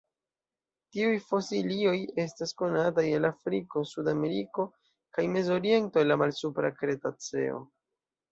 Tiuj 0.95 1.17
fosilioj 1.31 1.91
estas 2.23 2.53
konataj 2.61 3.03
el 3.17 3.27
Afriko, 3.29 3.83
Sudameriko, 3.91 4.65
kaj 5.17 5.25
Mezoriento 5.37 6.03
el 6.05 6.09
la 6.13 6.17
Malsupra 6.23 6.75
Kretaceo. 6.81 7.63